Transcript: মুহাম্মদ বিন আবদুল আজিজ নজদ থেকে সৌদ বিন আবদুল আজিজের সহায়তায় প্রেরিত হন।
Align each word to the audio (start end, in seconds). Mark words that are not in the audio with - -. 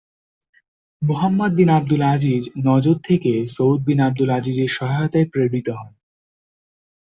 মুহাম্মদ 1.01 1.51
বিন 1.55 1.69
আবদুল 1.69 2.03
আজিজ 2.13 2.43
নজদ 2.65 2.97
থেকে 3.03 3.31
সৌদ 3.47 3.79
বিন 3.85 3.99
আবদুল 3.99 4.29
আজিজের 4.29 4.69
সহায়তায় 4.69 5.27
প্রেরিত 5.31 5.67
হন। 5.69 5.91